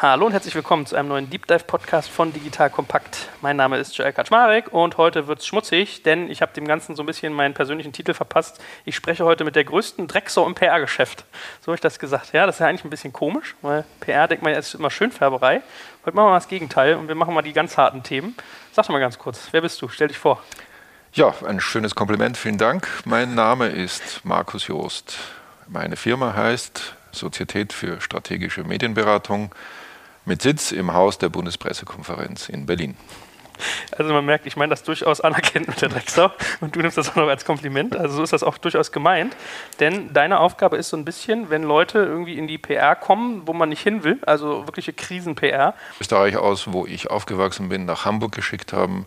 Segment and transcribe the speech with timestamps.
[0.00, 3.30] Hallo und herzlich willkommen zu einem neuen Deep Dive Podcast von Digital Kompakt.
[3.40, 6.94] Mein Name ist Joel Kaczmarek und heute wird es schmutzig, denn ich habe dem Ganzen
[6.94, 8.60] so ein bisschen meinen persönlichen Titel verpasst.
[8.84, 11.24] Ich spreche heute mit der größten Drecksau im PR-Geschäft.
[11.62, 12.32] So habe ich das gesagt.
[12.32, 15.62] Ja, das ist ja eigentlich ein bisschen komisch, weil PR denkt man ist immer Schönfärberei.
[16.04, 18.36] Heute machen wir mal das Gegenteil und wir machen mal die ganz harten Themen.
[18.70, 19.88] Sag doch mal ganz kurz, wer bist du?
[19.88, 20.40] Stell dich vor.
[21.12, 22.86] Ja, ein schönes Kompliment, vielen Dank.
[23.04, 25.18] Mein Name ist Markus Joost.
[25.66, 29.52] Meine Firma heißt Sozietät für strategische Medienberatung
[30.28, 32.96] mit Sitz im Haus der Bundespressekonferenz in Berlin.
[33.96, 37.10] Also man merkt, ich meine das durchaus anerkennt mit der Drecksau und du nimmst das
[37.10, 37.96] auch noch als Kompliment.
[37.96, 39.34] Also so ist das auch durchaus gemeint.
[39.80, 43.52] Denn deine Aufgabe ist so ein bisschen, wenn Leute irgendwie in die PR kommen, wo
[43.52, 45.74] man nicht hin will, also wirkliche Krisen-PR.
[46.00, 49.06] Österreich aus, wo ich aufgewachsen bin, nach Hamburg geschickt haben,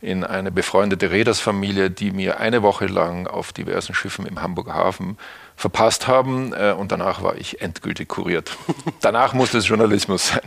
[0.00, 5.18] in eine befreundete Reedersfamilie, die mir eine Woche lang auf diversen Schiffen im Hamburger Hafen
[5.58, 8.56] verpasst haben äh, und danach war ich endgültig kuriert.
[9.00, 10.40] danach musste es Journalismus sein.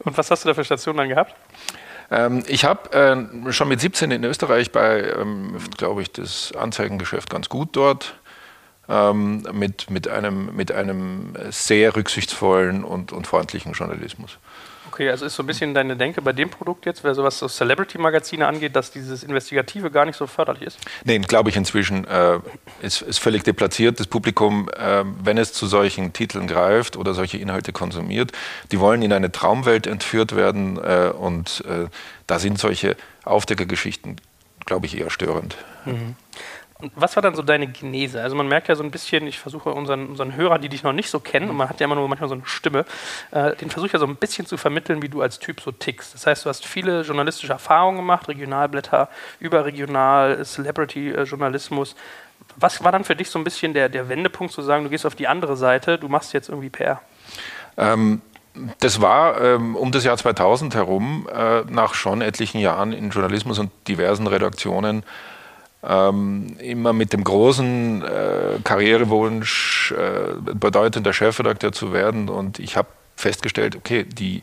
[0.00, 1.34] Und was hast du da für Stationen dann gehabt?
[2.10, 7.30] Ähm, ich habe äh, schon mit 17 in Österreich bei, ähm, glaube ich, das Anzeigengeschäft
[7.30, 8.14] ganz gut dort.
[8.90, 14.38] Ähm, mit, mit, einem, mit einem sehr rücksichtsvollen und, und freundlichen Journalismus.
[14.88, 17.48] Okay, also ist so ein bisschen deine Denke bei dem Produkt jetzt, weil sowas so
[17.48, 20.78] Celebrity-Magazine angeht, dass dieses Investigative gar nicht so förderlich ist?
[21.04, 22.04] Nein, glaube ich inzwischen.
[22.04, 22.40] Äh,
[22.82, 24.00] ist, ist völlig deplatziert.
[24.00, 28.32] Das Publikum, äh, wenn es zu solchen Titeln greift oder solche Inhalte konsumiert,
[28.72, 31.88] die wollen in eine Traumwelt entführt werden äh, und äh,
[32.26, 34.16] da sind solche Aufdeckergeschichten,
[34.66, 35.56] glaube ich, eher störend.
[35.84, 36.16] Mhm
[36.94, 38.22] was war dann so deine Genese?
[38.22, 40.92] Also man merkt ja so ein bisschen, ich versuche unseren, unseren Hörern, die dich noch
[40.92, 42.84] nicht so kennen, und man hat ja immer nur manchmal so eine Stimme,
[43.30, 45.72] äh, den versuche ich ja so ein bisschen zu vermitteln, wie du als Typ so
[45.72, 46.14] tickst.
[46.14, 49.08] Das heißt, du hast viele journalistische Erfahrungen gemacht, Regionalblätter,
[49.40, 51.94] überregional, Celebrity-Journalismus.
[52.56, 55.06] Was war dann für dich so ein bisschen der, der Wendepunkt zu sagen, du gehst
[55.06, 57.00] auf die andere Seite, du machst jetzt irgendwie PR?
[57.76, 58.20] Ähm,
[58.80, 63.58] das war ähm, um das Jahr 2000 herum, äh, nach schon etlichen Jahren in Journalismus
[63.58, 65.04] und diversen Redaktionen,
[65.82, 72.28] ähm, immer mit dem großen äh, Karrierewunsch, äh, bedeutender Chefredakteur zu werden.
[72.28, 74.42] Und ich habe festgestellt, okay, die,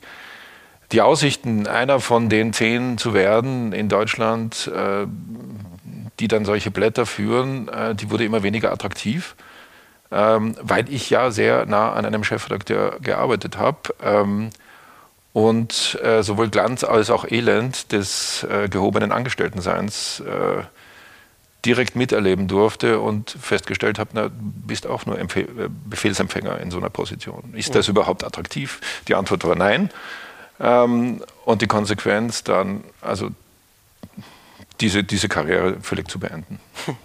[0.91, 5.05] die Aussichten, einer von den zehn zu werden in Deutschland, äh,
[6.19, 9.35] die dann solche Blätter führen, äh, die wurde immer weniger attraktiv,
[10.11, 13.95] ähm, weil ich ja sehr nah an einem Chefredakteur gearbeitet habe.
[14.03, 14.49] Ähm,
[15.31, 20.63] und äh, sowohl Glanz als auch Elend des äh, gehobenen Angestelltenseins äh,
[21.65, 26.77] direkt miterleben durfte und festgestellt habe, du bist auch nur Empfe äh, Befehlsempfänger in so
[26.77, 27.53] einer Position.
[27.53, 28.79] Ist das überhaupt attraktiv?
[29.07, 29.89] Die Antwort war nein.
[30.59, 33.29] Ähm, und die Konsequenz dann, also
[34.79, 36.59] diese, diese Karriere völlig zu beenden.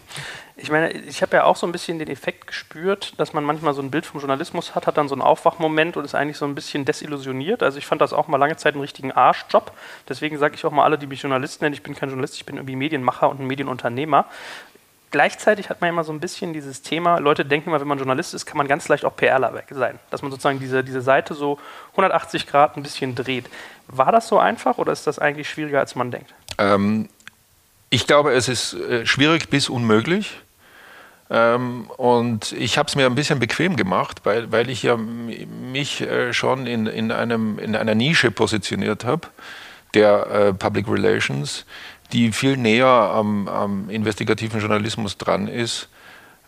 [0.56, 3.74] Ich meine, ich habe ja auch so ein bisschen den Effekt gespürt, dass man manchmal
[3.74, 6.44] so ein Bild vom Journalismus hat, hat dann so einen Aufwachmoment und ist eigentlich so
[6.44, 7.64] ein bisschen desillusioniert.
[7.64, 9.72] Also ich fand das auch mal lange Zeit einen richtigen Arschjob.
[10.08, 12.46] Deswegen sage ich auch mal alle, die mich Journalist nennen, ich bin kein Journalist, ich
[12.46, 14.26] bin irgendwie Medienmacher und ein Medienunternehmer.
[15.10, 18.32] Gleichzeitig hat man immer so ein bisschen dieses Thema, Leute denken immer, wenn man Journalist
[18.34, 19.98] ist, kann man ganz leicht auch PRler sein.
[20.10, 21.58] Dass man sozusagen diese, diese Seite so
[21.92, 23.46] 180 Grad ein bisschen dreht.
[23.88, 26.32] War das so einfach oder ist das eigentlich schwieriger, als man denkt?
[26.58, 27.08] Ähm,
[27.90, 30.40] ich glaube, es ist äh, schwierig bis unmöglich.
[31.30, 36.02] Ähm, und ich habe es mir ein bisschen bequem gemacht, weil, weil ich ja mich
[36.02, 39.28] äh, schon in, in, einem, in einer Nische positioniert habe,
[39.94, 41.64] der äh, Public Relations,
[42.12, 45.88] die viel näher am, am investigativen Journalismus dran ist.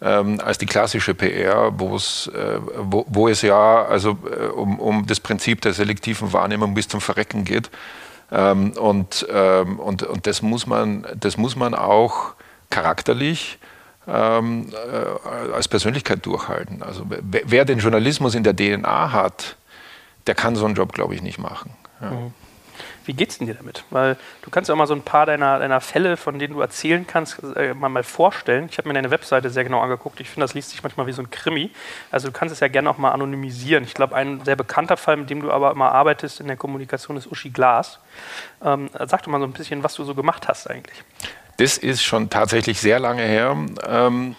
[0.02, 5.20] Ähm, als die klassische PR, äh, wo, wo es ja also äh, um, um das
[5.20, 7.70] Prinzip der selektiven Wahrnehmung bis zum Verrecken geht.
[8.30, 12.34] Ähm, und, ähm, und, und das, muss man, das muss man auch
[12.68, 13.58] charakterlich
[14.08, 16.82] ähm, äh, als Persönlichkeit durchhalten.
[16.82, 19.56] Also wer, wer, den Journalismus in der DNA hat,
[20.26, 21.70] der kann so einen Job, glaube ich, nicht machen.
[22.00, 22.10] Ja.
[22.10, 22.32] Mhm.
[23.06, 23.84] Wie geht's denn dir damit?
[23.90, 26.60] Weil du kannst ja auch mal so ein paar deiner, deiner Fälle, von denen du
[26.60, 28.66] erzählen kannst, äh, mal, mal vorstellen.
[28.68, 30.20] Ich habe mir deine Webseite sehr genau angeguckt.
[30.20, 31.70] Ich finde, das liest sich manchmal wie so ein Krimi.
[32.10, 33.84] Also du kannst es ja gerne auch mal anonymisieren.
[33.84, 37.16] Ich glaube, ein sehr bekannter Fall, mit dem du aber immer arbeitest in der Kommunikation,
[37.16, 38.00] ist Uschi Glas.
[38.62, 41.04] Ähm, sag doch mal so ein bisschen, was du so gemacht hast eigentlich.
[41.56, 43.56] Das ist schon tatsächlich sehr lange her.
[43.86, 44.36] Ähm,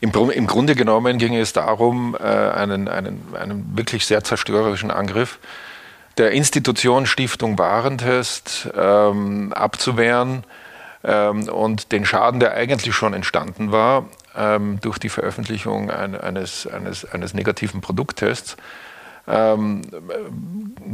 [0.00, 5.38] im, im, Grunde genommen ging es darum, äh, einen, einen, einen wirklich sehr zerstörerischen Angriff
[6.18, 10.44] der Institution Stiftung Warentest ähm, abzuwehren
[11.04, 16.66] ähm, und den Schaden, der eigentlich schon entstanden war, ähm, durch die Veröffentlichung ein, eines,
[16.66, 18.56] eines, eines negativen Produkttests,
[19.28, 19.82] ähm,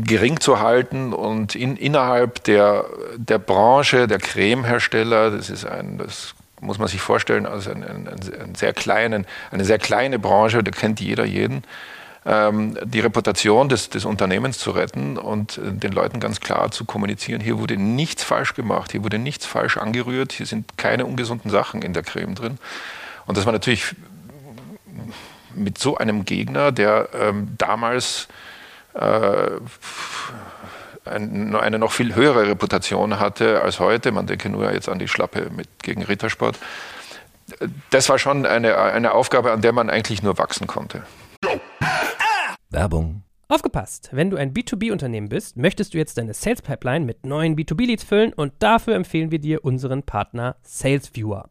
[0.04, 2.84] gering zu halten und in, innerhalb der,
[3.16, 8.08] der Branche der Cremehersteller, das ist ein, das muss man sich vorstellen, also ein, ein,
[8.08, 11.62] ein sehr kleinen, eine sehr kleine Branche, da kennt jeder jeden,
[12.26, 16.84] ähm, die Reputation des, des Unternehmens zu retten und äh, den Leuten ganz klar zu
[16.84, 21.50] kommunizieren, hier wurde nichts falsch gemacht, hier wurde nichts falsch angerührt, hier sind keine ungesunden
[21.50, 22.58] Sachen in der Creme drin.
[23.26, 23.94] Und das war natürlich
[25.54, 28.28] mit so einem Gegner, der ähm, damals
[28.94, 29.50] äh,
[31.04, 34.12] ein, eine noch viel höhere Reputation hatte als heute.
[34.12, 36.58] Man denke nur jetzt an die Schlappe mit, gegen Rittersport.
[37.90, 41.02] Das war schon eine, eine Aufgabe, an der man eigentlich nur wachsen konnte.
[42.70, 43.22] Werbung.
[43.48, 44.08] Aufgepasst!
[44.12, 48.32] Wenn du ein B2B-Unternehmen bist, möchtest du jetzt deine Sales Pipeline mit neuen B2B-Leads füllen
[48.32, 51.50] und dafür empfehlen wir dir unseren Partner SalesViewer.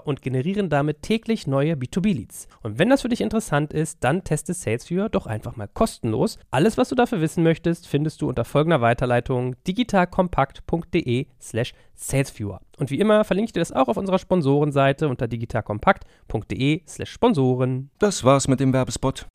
[0.05, 2.47] Und generieren damit täglich neue B2B-Leads.
[2.63, 6.37] Und wenn das für dich interessant ist, dann teste SalesViewer doch einfach mal kostenlos.
[6.49, 12.61] Alles, was du dafür wissen möchtest, findest du unter folgender Weiterleitung digitalkompakt.de slash salesviewer.
[12.77, 17.91] Und wie immer verlinke ich dir das auch auf unserer Sponsorenseite unter digitalkompakt.de slash Sponsoren.
[17.99, 19.27] Das war's mit dem Werbespot.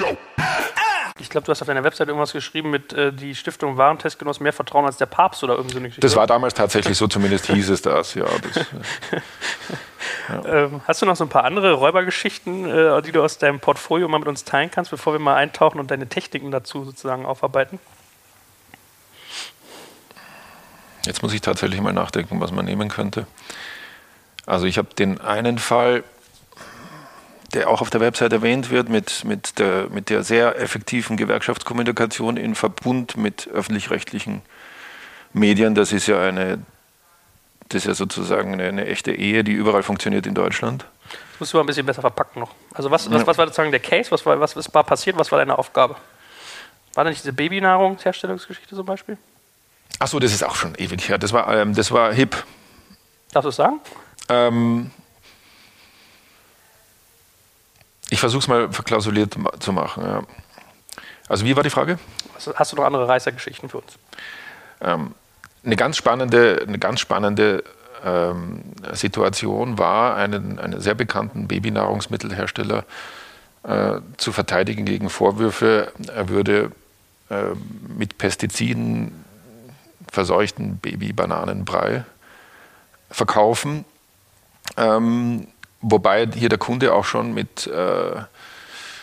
[1.18, 4.52] Ich glaube, du hast auf deiner Webseite irgendwas geschrieben mit äh, die Stiftung Warentestgenoss mehr
[4.52, 6.06] Vertrauen als der Papst oder irgendwie so eine Geschichte.
[6.06, 8.26] Das war damals tatsächlich so, zumindest hieß es das, ja.
[8.42, 8.66] Das,
[10.28, 10.44] ja.
[10.44, 14.08] Ähm, hast du noch so ein paar andere Räubergeschichten, äh, die du aus deinem Portfolio
[14.08, 17.78] mal mit uns teilen kannst, bevor wir mal eintauchen und deine Techniken dazu sozusagen aufarbeiten?
[21.04, 23.26] Jetzt muss ich tatsächlich mal nachdenken, was man nehmen könnte.
[24.44, 26.02] Also ich habe den einen Fall,
[27.54, 32.36] der auch auf der Website erwähnt wird, mit, mit, der, mit der sehr effektiven Gewerkschaftskommunikation
[32.36, 34.42] in Verbund mit öffentlich-rechtlichen
[35.32, 35.74] Medien.
[35.74, 36.58] Das ist ja eine,
[37.68, 40.86] das ist ja sozusagen eine, eine, echte Ehe, die überall funktioniert in Deutschland.
[41.32, 42.52] Das musst du mal ein bisschen besser verpacken noch.
[42.74, 44.10] Also was, was, was war sozusagen der Case?
[44.10, 45.18] Was war, was, was war passiert?
[45.18, 45.96] Was war deine Aufgabe?
[46.94, 49.18] War da nicht diese Babynahrungsherstellungsgeschichte zum Beispiel?
[49.98, 51.18] Achso, das ist auch schon ewig her.
[51.18, 52.44] Das war, ähm, das war hip.
[53.32, 53.80] Darfst du es sagen?
[54.28, 54.90] Ähm,
[58.08, 60.04] Ich versuche es mal verklausuliert zu machen.
[60.04, 60.22] Ja.
[61.28, 61.98] Also wie war die Frage?
[62.54, 63.98] Hast du noch andere Reißergeschichten für uns?
[64.80, 65.14] Ähm,
[65.66, 67.62] eine ganz spannende, eine ganz spannende
[68.04, 72.84] ähm, Situation war, einen, einen sehr bekannten Babynahrungsmittelhersteller
[73.64, 76.70] äh, zu verteidigen gegen Vorwürfe, er würde
[77.28, 77.54] äh,
[77.98, 79.24] mit Pestiziden
[80.10, 82.04] verseuchten Babybananenbrei
[83.10, 83.84] verkaufen.
[84.76, 85.48] Ähm,
[85.88, 88.22] Wobei hier der Kunde auch schon mit, äh,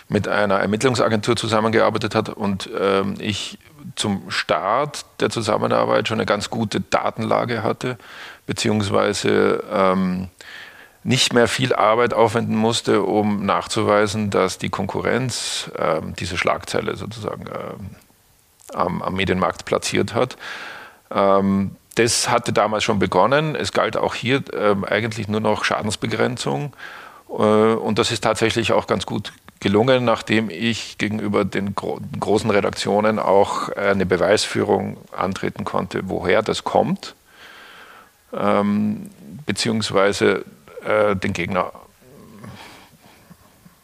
[0.10, 3.58] mit einer Ermittlungsagentur zusammengearbeitet hat und ähm, ich
[3.96, 7.98] zum Start der Zusammenarbeit schon eine ganz gute Datenlage hatte,
[8.46, 10.30] beziehungsweise ähm,
[11.04, 17.48] nicht mehr viel Arbeit aufwenden musste, um nachzuweisen, dass die Konkurrenz äh, diese Schlagzeile sozusagen
[17.48, 20.38] äh, am, am, Medienmarkt platziert hat.
[21.12, 23.56] Ähm, das hatte damals schon begonnen.
[23.56, 26.74] Es galt auch hier äh, eigentlich nur noch Schadensbegrenzung.
[27.30, 29.34] Äh, und das ist tatsächlich auch ganz gut
[29.64, 36.64] gelungen, nachdem ich gegenüber den gro großen Redaktionen auch eine Beweisführung antreten konnte, woher das
[36.64, 37.16] kommt,
[38.34, 39.10] ähm,
[39.46, 40.46] beziehungsweise
[40.86, 41.72] äh, den Gegner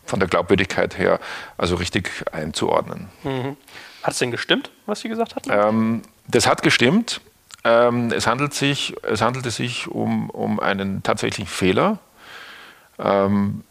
[0.05, 1.19] von der Glaubwürdigkeit her
[1.57, 3.09] also richtig einzuordnen.
[3.23, 3.57] Mhm.
[4.03, 5.49] Hat es denn gestimmt, was Sie gesagt hatten?
[5.51, 7.21] Ähm, das hat gestimmt.
[7.63, 11.99] Ähm, es, handelt sich, es handelte sich um, um einen tatsächlichen Fehler,
[12.97, 13.63] ähm,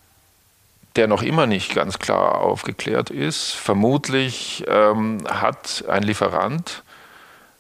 [0.97, 3.53] der noch immer nicht ganz klar aufgeklärt ist.
[3.53, 6.83] Vermutlich ähm, hat ein Lieferant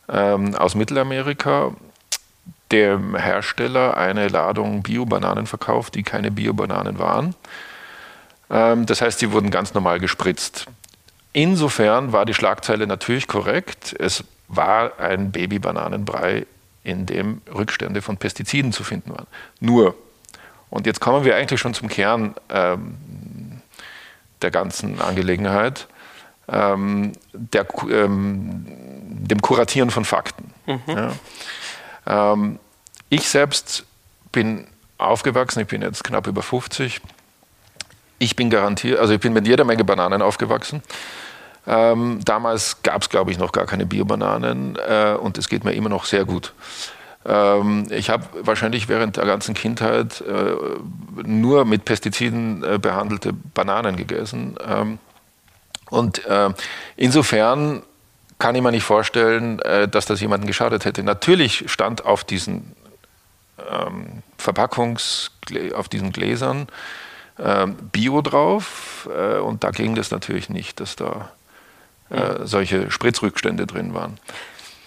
[0.08, 1.72] ähm, aus Mittelamerika
[2.72, 7.34] dem Hersteller eine Ladung Bio-Bananen verkauft, die keine Bio-Bananen waren.
[8.50, 10.66] Ähm, das heißt, sie wurden ganz normal gespritzt.
[11.32, 13.94] Insofern war die Schlagzeile natürlich korrekt.
[13.98, 16.46] Es war ein Babybananenbrei,
[16.84, 19.26] in dem Rückstände von Pestiziden zu finden waren.
[19.60, 19.94] Nur,
[20.70, 22.96] und jetzt kommen wir eigentlich schon zum Kern ähm,
[24.42, 25.88] der ganzen Angelegenheit,
[26.48, 30.52] ähm, der, ähm, dem Kuratieren von Fakten.
[30.66, 30.80] Mhm.
[30.86, 31.12] Ja.
[32.32, 32.58] Ähm,
[33.08, 33.84] ich selbst
[34.32, 34.66] bin
[34.98, 37.00] aufgewachsen, ich bin jetzt knapp über 50.
[38.18, 40.82] Ich bin garantiert, also ich bin mit jeder Menge Bananen aufgewachsen.
[41.66, 45.72] Ähm, damals gab es, glaube ich, noch gar keine Biobananen äh, und es geht mir
[45.72, 46.54] immer noch sehr gut.
[47.28, 50.54] Ähm, ich habe wahrscheinlich während der ganzen Kindheit äh,
[51.22, 54.56] nur mit Pestiziden äh, behandelte Bananen gegessen.
[54.66, 54.98] Ähm,
[55.90, 56.50] Und äh,
[56.96, 57.82] insofern
[58.38, 59.58] kann ich mir nicht vorstellen,
[59.90, 61.02] dass das jemanden geschadet hätte.
[61.02, 62.76] Natürlich stand auf diesen
[63.68, 65.32] ähm, Verpackungs,
[65.74, 66.68] auf diesen Gläsern
[67.92, 69.08] Bio drauf
[69.42, 71.30] und da ging das natürlich nicht, dass da
[72.44, 74.18] solche Spritzrückstände drin waren.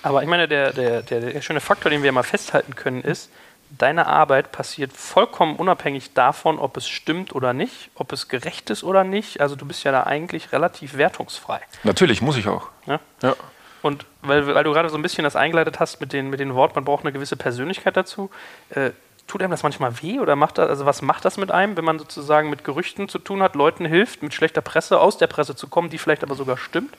[0.04, 3.30] Aber ich meine, der, der, der, der schöne Faktor, den wir mal festhalten können, ist,
[3.78, 8.84] deine Arbeit passiert vollkommen unabhängig davon, ob es stimmt oder nicht, ob es gerecht ist
[8.84, 9.42] oder nicht.
[9.42, 11.62] Also du bist ja da eigentlich relativ wertungsfrei.
[11.84, 12.68] Natürlich, muss ich auch.
[12.86, 13.00] Ja?
[13.22, 13.36] ja.
[13.82, 16.54] Und weil, weil, du gerade so ein bisschen das eingeleitet hast mit den, mit den
[16.54, 18.30] Worten, man braucht eine gewisse Persönlichkeit dazu.
[18.70, 18.92] Äh,
[19.28, 21.86] tut einem das manchmal weh oder macht das, also was macht das mit einem, wenn
[21.86, 25.56] man sozusagen mit Gerüchten zu tun hat, Leuten hilft, mit schlechter Presse aus der Presse
[25.56, 26.96] zu kommen, die vielleicht aber sogar stimmt?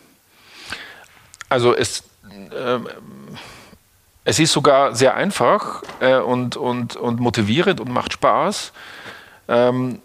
[1.53, 2.79] Also es, äh,
[4.25, 8.73] es ist sogar sehr einfach äh, und, und, und motivierend und macht Spaß,
[9.49, 10.01] ähm,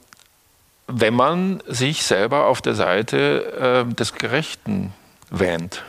[0.88, 4.94] wenn man sich selber auf der Seite äh, des Gerechten
[5.30, 5.84] wähnt.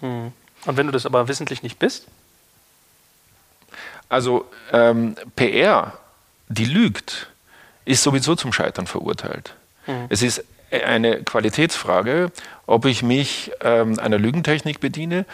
[0.00, 0.32] Hm.
[0.66, 2.08] Und wenn du das aber wissentlich nicht bist?
[4.08, 5.92] Also ähm, PR,
[6.48, 7.28] die lügt,
[7.84, 9.54] ist sowieso zum Scheitern verurteilt.
[9.86, 10.06] Mhm.
[10.08, 10.44] Es ist
[10.82, 12.32] eine Qualitätsfrage,
[12.66, 15.26] ob ich mich ähm, einer Lügentechnik bediene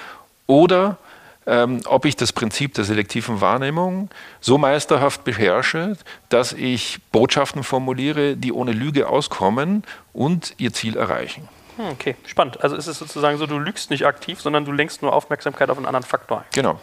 [0.46, 0.98] oder
[1.46, 5.96] ähm, ob ich das Prinzip der selektiven Wahrnehmung so meisterhaft beherrsche,
[6.28, 11.48] dass ich Botschaften formuliere, die ohne Lüge auskommen und ihr Ziel erreichen.
[11.76, 12.62] Hm, okay, spannend.
[12.62, 15.78] Also ist es sozusagen so, du lügst nicht aktiv, sondern du lenkst nur Aufmerksamkeit auf
[15.78, 16.44] einen anderen Faktor ein.
[16.52, 16.78] Genau.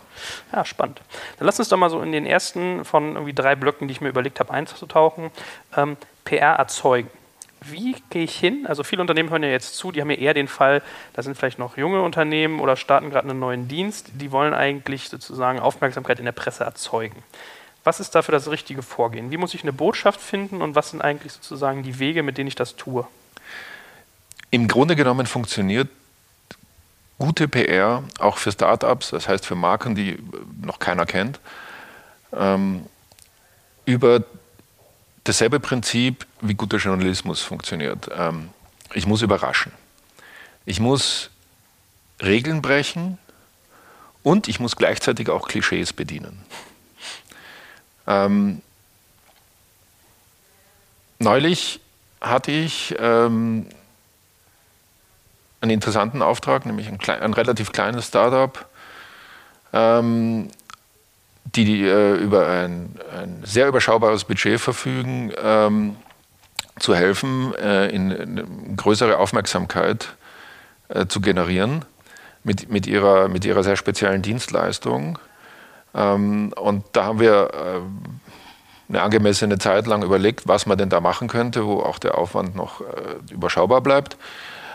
[0.52, 1.02] Ja, spannend.
[1.38, 4.02] Dann lass uns doch mal so in den ersten von irgendwie drei Blöcken, die ich
[4.02, 5.30] mir überlegt habe, einzutauchen,
[5.76, 7.10] ähm, PR erzeugen
[7.62, 8.66] wie gehe ich hin?
[8.68, 10.82] Also viele Unternehmen hören ja jetzt zu, die haben ja eher den Fall,
[11.14, 15.10] da sind vielleicht noch junge Unternehmen oder starten gerade einen neuen Dienst, die wollen eigentlich
[15.10, 17.24] sozusagen Aufmerksamkeit in der Presse erzeugen.
[17.84, 19.32] Was ist dafür das richtige Vorgehen?
[19.32, 22.48] Wie muss ich eine Botschaft finden und was sind eigentlich sozusagen die Wege, mit denen
[22.48, 23.08] ich das tue?
[24.52, 25.90] Im Grunde genommen funktioniert
[27.18, 30.18] gute PR auch für Startups, das heißt für Marken, die
[30.62, 31.40] noch keiner kennt,
[32.34, 32.86] ähm,
[33.86, 34.22] über
[35.28, 38.10] dasselbe Prinzip, wie guter Journalismus funktioniert.
[38.16, 38.50] Ähm,
[38.94, 39.72] ich muss überraschen.
[40.66, 41.30] Ich muss
[42.22, 43.18] Regeln brechen
[44.24, 46.44] und ich muss gleichzeitig auch Klischees bedienen.
[48.08, 48.62] Ähm,
[51.20, 51.82] neulich
[52.22, 53.68] hatte ich ähm,
[55.62, 58.68] einen interessanten Auftrag, nämlich ein, klein, ein relativ kleines Startup,
[59.74, 60.50] ähm,
[61.56, 65.96] die äh, über ein, ein, sehr überschaubares Budget verfügen, ähm,
[66.80, 70.16] zu helfen, äh, in, in, größere Aufmerksamkeit
[70.90, 71.86] äh, zu generieren
[72.44, 75.18] mit, mit, ihrer, mit ihrer sehr speziellen Dienstleistung.
[75.96, 81.02] Ähm, und da haben wir äh, eine angemessene Zeit lang überlegt, was man denn da
[81.02, 84.18] machen könnte, wo auch der Aufwand noch äh, überschaubar bleibt.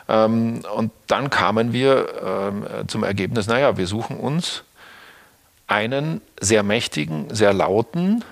[0.09, 4.64] Ähm, und dann kamen wir ähm, zum Ergebnis, naja, wir suchen uns
[5.73, 8.23] einen sehr mächtigen, sehr lauten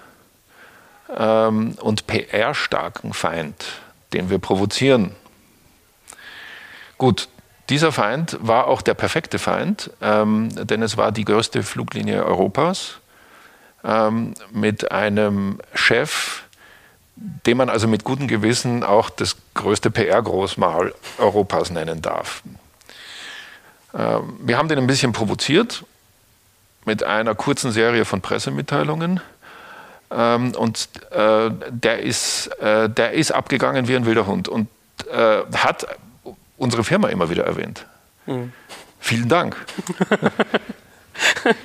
[1.17, 3.65] ähm, und PR-starken Feind,
[4.13, 5.17] den wir provozieren.
[6.99, 7.29] Gut,
[7.71, 12.99] dieser Feind war auch der perfekte Feind, ähm, denn es war die größte Fluglinie Europas
[13.85, 16.43] ähm, mit einem Chef,
[17.17, 22.43] den man also mit gutem Gewissen auch das größte PR-Großmal Europas nennen darf.
[23.95, 25.85] Ähm, wir haben den ein bisschen provoziert
[26.85, 29.21] mit einer kurzen Serie von Pressemitteilungen.
[30.11, 34.69] Ähm, und äh, der, ist, äh, der ist abgegangen wie ein wilder Hund und
[35.13, 35.87] äh, hat
[36.57, 37.87] unsere Firma immer wieder erwähnt.
[38.27, 38.53] Mhm.
[38.99, 39.57] Vielen Dank.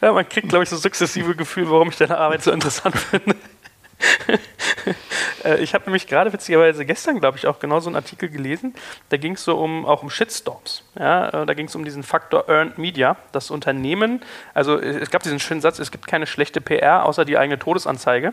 [0.00, 3.36] ja, man kriegt, glaube ich, so sukzessive Gefühl, warum ich deine Arbeit so interessant finde.
[5.44, 8.74] Äh, ich habe nämlich gerade witzigerweise gestern, glaube ich, auch genau so einen Artikel gelesen.
[9.08, 10.84] Da ging es so um auch um Shitstorms.
[10.98, 13.16] Ja, äh, da ging es um diesen Faktor Earned Media.
[13.32, 14.22] Das Unternehmen,
[14.54, 18.32] also es gab diesen schönen Satz, es gibt keine schlechte PR außer die eigene Todesanzeige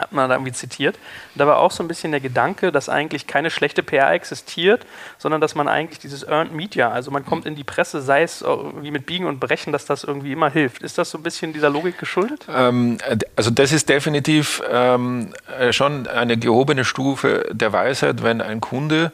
[0.00, 0.98] hat man da irgendwie zitiert.
[1.34, 4.86] Da war auch so ein bisschen der Gedanke, dass eigentlich keine schlechte PR existiert,
[5.18, 8.44] sondern dass man eigentlich dieses Earned Media, also man kommt in die Presse, sei es
[8.80, 10.82] wie mit Biegen und Brechen, dass das irgendwie immer hilft.
[10.82, 12.46] Ist das so ein bisschen dieser Logik geschuldet?
[12.48, 12.98] Ähm,
[13.36, 19.12] also das ist definitiv ähm, äh, schon eine gehobene Stufe der Weisheit, wenn ein Kunde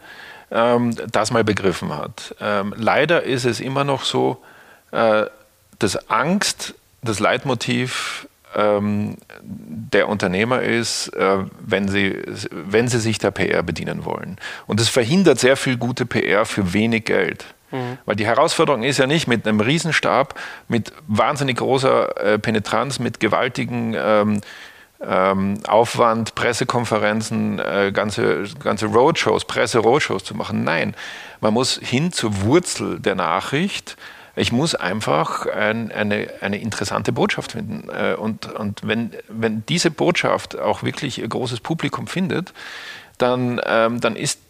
[0.50, 2.34] ähm, das mal begriffen hat.
[2.40, 4.42] Ähm, leider ist es immer noch so,
[4.92, 5.26] äh,
[5.78, 13.30] dass Angst das Leitmotiv ähm, der Unternehmer ist, äh, wenn, sie, wenn sie sich der
[13.30, 14.38] PR bedienen wollen.
[14.66, 17.46] Und das verhindert sehr viel gute PR für wenig Geld.
[17.70, 17.98] Mhm.
[18.06, 23.20] Weil die Herausforderung ist ja nicht mit einem Riesenstab, mit wahnsinnig großer äh, Penetranz, mit
[23.20, 24.40] gewaltigen ähm,
[25.06, 30.64] ähm, Aufwand, Pressekonferenzen, äh, ganze, ganze Roadshows, Presse-Roadshows zu machen.
[30.64, 30.94] Nein,
[31.40, 33.96] man muss hin zur Wurzel der Nachricht.
[34.36, 37.88] Ich muss einfach ein, eine, eine interessante Botschaft finden.
[37.88, 42.52] Äh, und und wenn, wenn diese Botschaft auch wirklich ein großes Publikum findet,
[43.18, 44.40] dann, ähm, dann ist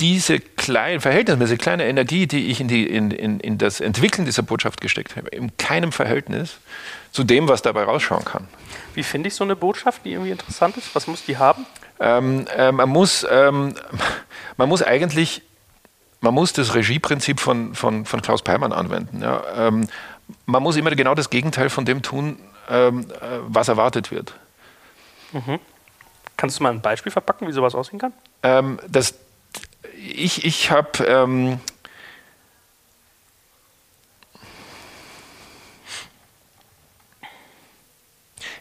[0.00, 4.42] diese kleine, verhältnismäßig kleine Energie, die ich in, die, in, in, in das Entwickeln dieser
[4.42, 6.58] Botschaft gesteckt habe, in keinem Verhältnis
[7.12, 8.48] zu dem, was dabei rausschauen kann.
[8.94, 10.94] Wie finde ich so eine Botschaft, die irgendwie interessant ist?
[10.94, 11.66] Was muss die haben?
[11.98, 13.74] Ähm, äh, man, muss, ähm,
[14.56, 15.42] man muss eigentlich
[16.20, 19.22] man muss das Regieprinzip von, von, von Klaus Peimann anwenden.
[19.22, 19.42] Ja.
[19.56, 19.88] Ähm,
[20.46, 24.34] man muss immer genau das Gegenteil von dem tun, ähm, äh, was erwartet wird.
[25.32, 25.58] Mhm.
[26.36, 28.12] Kannst du mal ein Beispiel verpacken, wie sowas aussehen kann?
[28.42, 29.14] Ähm, das,
[29.94, 31.60] ich ich habe ähm,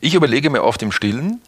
[0.01, 1.42] ich überlege mir oft im Stillen,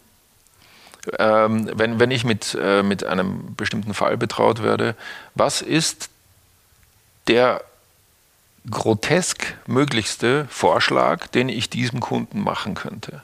[1.17, 4.95] ähm, wenn, wenn ich mit, äh, mit einem bestimmten Fall betraut werde,
[5.35, 6.09] was ist
[7.27, 7.63] der
[8.69, 13.21] grotesk möglichste Vorschlag, den ich diesem Kunden machen könnte?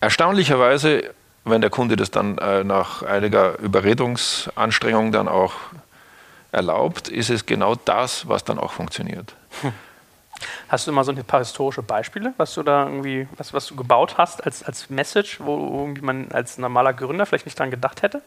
[0.00, 1.04] Erstaunlicherweise,
[1.44, 5.54] wenn der Kunde das dann äh, nach einiger Überredungsanstrengung dann auch
[6.52, 9.34] erlaubt, ist es genau das, was dann auch funktioniert.
[9.60, 9.72] Hm.
[10.68, 13.76] Hast du mal so ein paar historische Beispiele, was du da irgendwie, was, was du
[13.76, 18.02] gebaut hast als, als Message, wo irgendwie man als normaler Gründer vielleicht nicht dran gedacht
[18.02, 18.22] hätte?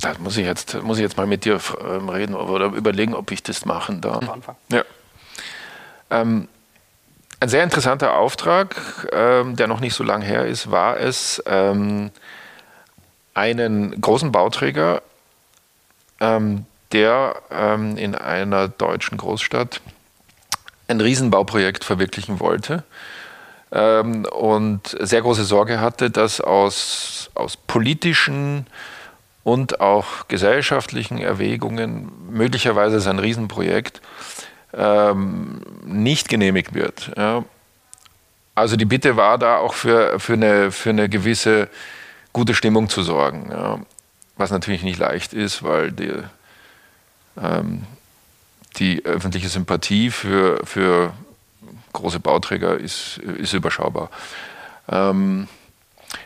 [0.00, 3.30] Da muss ich jetzt, muss ich jetzt mal mit dir ähm, reden oder überlegen, ob
[3.30, 4.28] ich das machen darf.
[4.28, 4.56] Anfang.
[4.70, 4.84] Ja.
[6.10, 6.48] Ähm,
[7.40, 12.10] ein sehr interessanter Auftrag, ähm, der noch nicht so lange her ist, war es, ähm,
[13.34, 15.02] einen großen Bauträger,
[16.20, 19.82] ähm, der ähm, in einer deutschen Großstadt
[20.88, 22.84] ein Riesenbauprojekt verwirklichen wollte
[23.72, 28.66] ähm, und sehr große Sorge hatte, dass aus, aus politischen
[29.42, 34.00] und auch gesellschaftlichen Erwägungen möglicherweise sein Riesenprojekt
[34.72, 37.10] ähm, nicht genehmigt wird.
[37.16, 37.44] Ja.
[38.54, 41.68] Also die Bitte war da auch für, für, eine, für eine gewisse
[42.32, 43.80] gute Stimmung zu sorgen, ja.
[44.36, 46.12] was natürlich nicht leicht ist, weil die,
[47.40, 47.84] ähm,
[48.76, 51.12] die öffentliche Sympathie für, für
[51.92, 54.10] große Bauträger ist, ist überschaubar.
[54.88, 55.48] Ähm,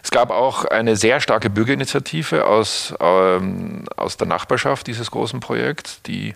[0.02, 6.02] es gab auch eine sehr starke Bürgerinitiative aus, ähm, aus der Nachbarschaft dieses großen Projekts,
[6.02, 6.34] die,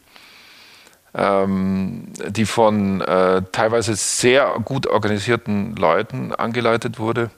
[1.15, 7.31] ähm, die von äh, teilweise sehr gut organisierten Leuten angeleitet wurde,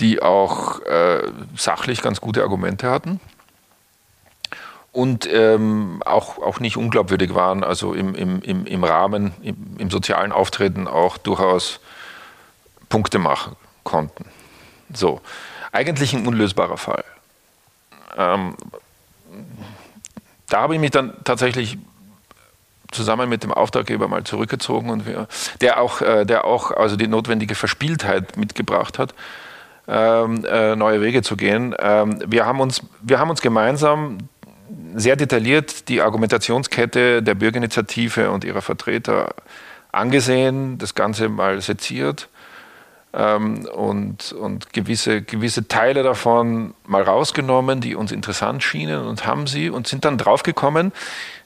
[0.00, 1.22] die auch äh,
[1.56, 3.20] sachlich ganz gute Argumente hatten
[4.92, 9.90] und ähm, auch, auch nicht unglaubwürdig waren, also im, im, im, im Rahmen, im, im
[9.90, 11.80] sozialen Auftreten auch durchaus
[12.90, 14.26] Punkte machen konnten.
[14.92, 15.22] So,
[15.72, 17.04] eigentlich ein unlösbarer Fall.
[18.16, 18.54] Ähm,
[20.48, 21.78] da habe ich mich dann tatsächlich
[22.90, 25.26] zusammen mit dem Auftraggeber mal zurückgezogen und wir,
[25.62, 29.14] der auch, äh, der auch also die notwendige Verspieltheit mitgebracht hat,
[29.88, 31.74] ähm, äh, neue Wege zu gehen.
[31.78, 34.18] Ähm, wir, haben uns, wir haben uns gemeinsam
[34.94, 39.34] sehr detailliert die Argumentationskette der Bürgerinitiative und ihrer Vertreter
[39.90, 42.28] angesehen, das Ganze mal seziert
[43.12, 49.46] ähm, und, und gewisse, gewisse Teile davon mal rausgenommen, die uns interessant schienen und haben
[49.46, 50.92] sie und sind dann draufgekommen,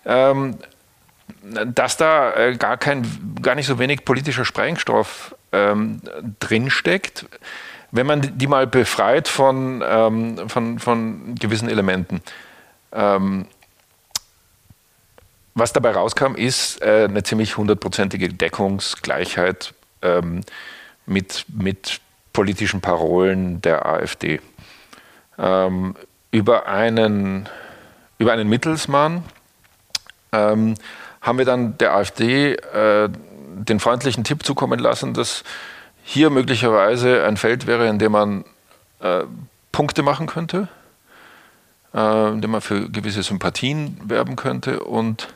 [0.04, 0.56] ähm,
[1.42, 3.04] dass da äh, gar, kein,
[3.42, 6.00] gar nicht so wenig politischer Sprengstoff ähm,
[6.38, 7.26] drinsteckt,
[7.90, 12.20] wenn man die mal befreit von, ähm, von, von gewissen Elementen.
[12.96, 13.46] Ähm,
[15.54, 20.40] was dabei rauskam, ist äh, eine ziemlich hundertprozentige Deckungsgleichheit ähm,
[21.06, 22.00] mit, mit
[22.32, 24.40] politischen Parolen der AfD.
[25.38, 25.94] Ähm,
[26.30, 27.48] über, einen,
[28.18, 29.24] über einen Mittelsmann
[30.32, 30.74] ähm,
[31.20, 35.44] haben wir dann der AfD äh, den freundlichen Tipp zukommen lassen, dass
[36.02, 38.44] hier möglicherweise ein Feld wäre, in dem man
[39.00, 39.22] äh,
[39.72, 40.68] Punkte machen könnte
[41.96, 44.84] äh, indem man für gewisse Sympathien werben könnte.
[44.84, 45.28] Und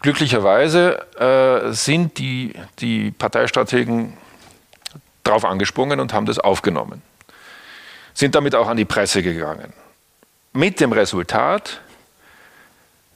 [0.00, 4.16] glücklicherweise äh, sind die, die Parteistrategen
[5.24, 7.02] darauf angesprungen und haben das aufgenommen.
[8.14, 9.72] Sind damit auch an die Presse gegangen.
[10.52, 11.80] Mit dem Resultat,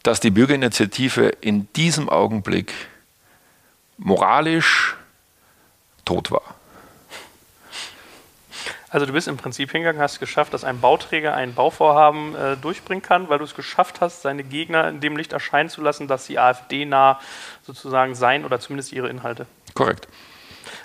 [0.03, 2.73] dass die Bürgerinitiative in diesem Augenblick
[3.97, 4.97] moralisch
[6.05, 6.54] tot war.
[8.95, 13.03] Also du bist im Prinzip hingegangen, hast geschafft, dass ein Bauträger ein Bauvorhaben äh, durchbringen
[13.03, 16.27] kann, weil du es geschafft hast, seine Gegner in dem Licht erscheinen zu lassen, dass
[16.27, 17.19] sie AfD-nah
[17.63, 19.49] sozusagen sein oder zumindest ihre Inhalte.
[19.75, 20.07] Korrekt.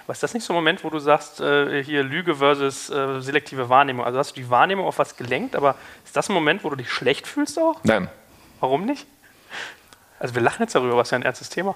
[0.05, 3.21] Aber ist das nicht so ein Moment, wo du sagst, äh, hier Lüge versus äh,
[3.21, 4.03] selektive Wahrnehmung?
[4.03, 6.77] Also hast du die Wahrnehmung auf was gelenkt, aber ist das ein Moment, wo du
[6.77, 7.79] dich schlecht fühlst auch?
[7.83, 8.09] Nein.
[8.59, 9.05] Warum nicht?
[10.17, 11.75] Also wir lachen jetzt darüber, was ja ein ernstes Thema.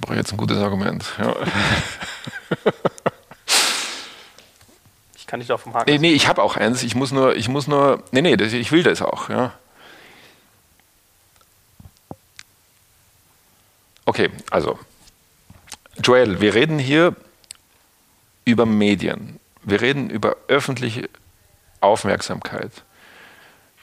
[0.00, 1.04] Da brauche ich jetzt ein gutes Argument.
[1.18, 1.34] Ja.
[5.16, 5.90] ich kann nicht auf dem Haken.
[5.90, 6.82] Nee, nee, ich habe auch eins.
[6.82, 9.28] Ich muss nur, ich muss nur, nee, nee, das, ich will das auch.
[9.28, 9.54] Ja.
[14.04, 14.78] Okay, also,
[16.02, 17.14] Joel, wir reden hier
[18.44, 19.38] über Medien.
[19.62, 21.10] Wir reden über öffentliche
[21.80, 22.84] Aufmerksamkeit,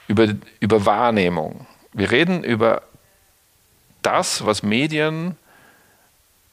[0.08, 1.67] über, über Wahrnehmung.
[1.93, 2.82] Wir reden über
[4.01, 5.38] das, was Medien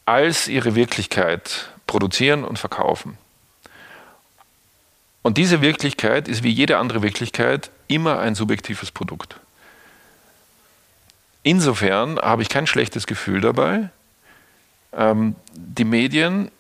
[0.05, 3.19] als ihre Wirklichkeit produzieren und verkaufen.
[5.23, 9.37] Und diese Wirklichkeit ist wie jede andere Wirklichkeit immer ein subjektives Produkt.
[11.45, 13.91] Insofern habe ich kein schlechtes Gefühl dabei,
[14.93, 16.51] ähm, die Medien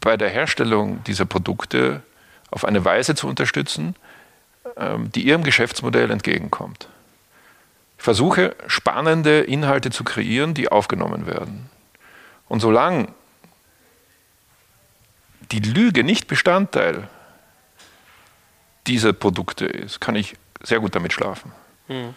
[0.00, 2.02] bei der Herstellung dieser Produkte
[2.50, 3.94] auf eine Weise zu unterstützen,
[4.76, 6.88] ähm, die ihrem Geschäftsmodell entgegenkommt.
[7.98, 11.68] Ich versuche spannende Inhalte zu kreieren, die aufgenommen werden.
[12.50, 13.06] Und solange
[15.52, 17.08] die Lüge nicht Bestandteil
[18.88, 21.52] dieser Produkte ist, kann ich sehr gut damit schlafen.
[21.86, 22.12] Hm.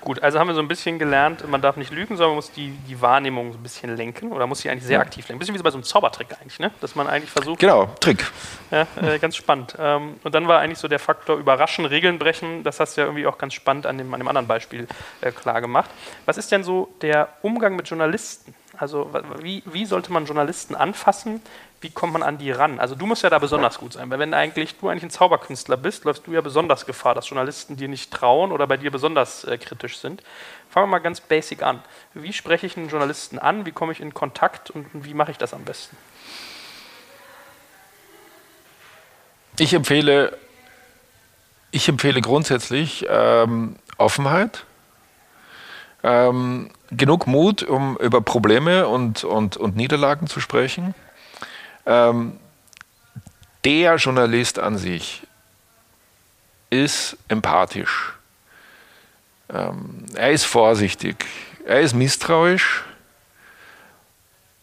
[0.00, 2.52] Gut, also haben wir so ein bisschen gelernt, man darf nicht lügen, sondern man muss
[2.52, 5.36] die, die Wahrnehmung so ein bisschen lenken oder muss sie eigentlich sehr aktiv lenken.
[5.36, 6.70] Ein bisschen wie so bei so einem Zaubertrick eigentlich, ne?
[6.80, 7.60] dass man eigentlich versucht.
[7.60, 8.24] Genau, Trick.
[8.70, 9.74] Ja, äh, ganz spannend.
[9.78, 12.64] Ähm, und dann war eigentlich so der Faktor Überraschen, Regeln brechen.
[12.64, 14.86] Das hast du ja irgendwie auch ganz spannend an dem, an dem anderen Beispiel
[15.20, 15.90] äh, klar gemacht.
[16.24, 18.54] Was ist denn so der Umgang mit Journalisten?
[18.78, 19.10] Also
[19.40, 21.40] wie, wie sollte man Journalisten anfassen?
[21.80, 22.80] Wie kommt man an die ran?
[22.80, 25.76] Also du musst ja da besonders gut sein, weil wenn eigentlich du eigentlich ein Zauberkünstler
[25.76, 29.44] bist, läufst du ja besonders Gefahr, dass Journalisten dir nicht trauen oder bei dir besonders
[29.44, 30.22] äh, kritisch sind.
[30.70, 31.82] Fangen wir mal ganz basic an.
[32.14, 33.66] Wie spreche ich einen Journalisten an?
[33.66, 35.96] Wie komme ich in Kontakt und wie mache ich das am besten?
[39.58, 40.36] Ich empfehle,
[41.70, 44.64] ich empfehle grundsätzlich ähm, Offenheit
[46.04, 50.94] ähm, genug Mut, um über Probleme und, und, und Niederlagen zu sprechen.
[51.86, 52.38] Ähm,
[53.64, 55.26] der Journalist an sich
[56.68, 58.12] ist empathisch.
[59.52, 61.24] Ähm, er ist vorsichtig.
[61.64, 62.84] Er ist misstrauisch.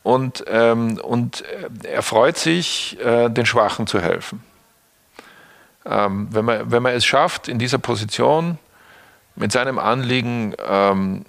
[0.04, 1.44] Und, ähm, und
[1.84, 4.44] er freut sich, äh, den Schwachen zu helfen.
[5.86, 8.60] Ähm, wenn, man, wenn man es schafft, in dieser Position
[9.36, 11.26] mit seinem Anliegen ähm,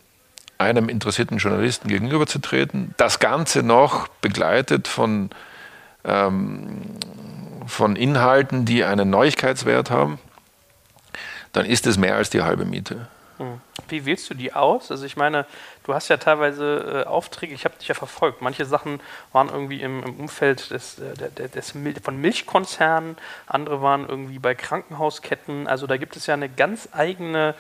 [0.63, 2.95] einem interessierten Journalisten gegenüberzutreten.
[2.97, 5.31] Das Ganze noch begleitet von,
[6.05, 6.83] ähm,
[7.67, 10.19] von Inhalten, die einen Neuigkeitswert haben,
[11.53, 13.09] dann ist es mehr als die halbe Miete.
[13.39, 13.61] Hm.
[13.89, 14.91] Wie wählst du die aus?
[14.91, 15.47] Also ich meine,
[15.85, 18.41] du hast ja teilweise äh, Aufträge, ich habe dich ja verfolgt.
[18.41, 19.01] Manche Sachen
[19.33, 24.55] waren irgendwie im, im Umfeld des, äh, des, des, von Milchkonzernen, andere waren irgendwie bei
[24.55, 25.67] Krankenhausketten.
[25.67, 27.55] Also da gibt es ja eine ganz eigene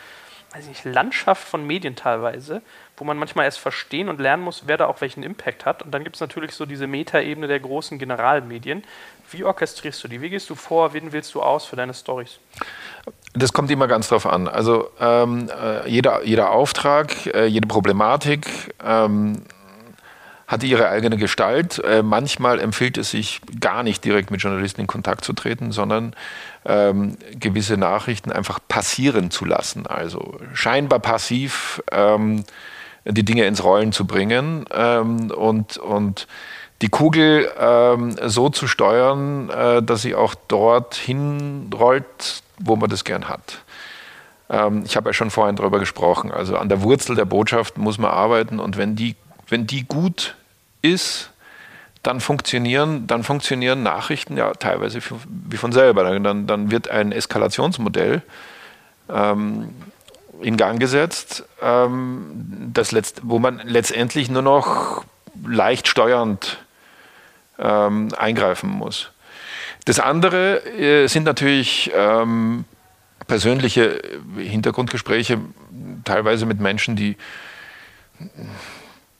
[0.54, 2.62] weiß nicht, Landschaft von Medien teilweise,
[2.96, 5.82] wo man manchmal erst verstehen und lernen muss, wer da auch welchen Impact hat.
[5.82, 8.84] Und dann gibt es natürlich so diese Metaebene der großen Generalmedien.
[9.30, 10.20] Wie orchestrierst du die?
[10.20, 10.92] Wie gehst du vor?
[10.92, 12.38] Wen wählst du aus für deine Stories?
[13.32, 14.46] Das kommt immer ganz drauf an.
[14.46, 19.42] Also ähm, äh, jeder, jeder Auftrag, äh, jede Problematik ähm,
[20.52, 21.78] hat ihre eigene Gestalt.
[21.78, 26.14] Äh, manchmal empfiehlt es sich gar nicht direkt mit Journalisten in Kontakt zu treten, sondern
[26.66, 29.86] ähm, gewisse Nachrichten einfach passieren zu lassen.
[29.86, 32.44] Also scheinbar passiv ähm,
[33.04, 36.28] die Dinge ins Rollen zu bringen ähm, und, und
[36.82, 43.04] die Kugel ähm, so zu steuern, äh, dass sie auch dorthin rollt, wo man das
[43.04, 43.62] gern hat.
[44.50, 46.30] Ähm, ich habe ja schon vorhin darüber gesprochen.
[46.30, 49.16] Also an der Wurzel der Botschaft muss man arbeiten und wenn die,
[49.48, 50.36] wenn die gut
[50.82, 51.30] ist,
[52.02, 55.00] dann funktionieren, dann funktionieren Nachrichten ja teilweise
[55.48, 56.18] wie von selber.
[56.18, 58.22] Dann, dann wird ein Eskalationsmodell
[59.08, 59.70] ähm,
[60.40, 65.04] in Gang gesetzt, ähm, das letzt, wo man letztendlich nur noch
[65.46, 66.58] leicht steuernd
[67.58, 69.10] ähm, eingreifen muss.
[69.84, 72.64] Das andere äh, sind natürlich ähm,
[73.26, 74.00] persönliche
[74.36, 75.38] Hintergrundgespräche,
[76.04, 77.16] teilweise mit Menschen, die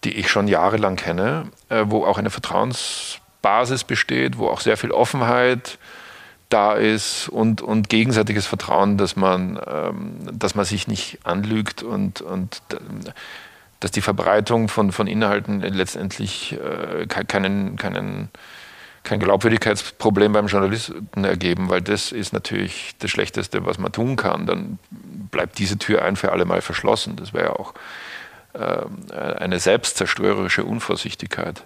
[0.05, 4.91] die ich schon jahrelang kenne, äh, wo auch eine Vertrauensbasis besteht, wo auch sehr viel
[4.91, 5.79] Offenheit
[6.49, 12.21] da ist und, und gegenseitiges Vertrauen, dass man, ähm, dass man sich nicht anlügt und,
[12.21, 12.63] und
[13.81, 18.29] dass die Verbreitung von, von Inhalten letztendlich äh, keinen, keinen,
[19.03, 24.47] kein Glaubwürdigkeitsproblem beim Journalisten ergeben, weil das ist natürlich das Schlechteste, was man tun kann.
[24.47, 24.79] Dann
[25.31, 27.17] bleibt diese Tür ein für alle Mal verschlossen.
[27.17, 27.75] Das wäre ja auch
[28.55, 31.65] eine selbstzerstörerische Unvorsichtigkeit.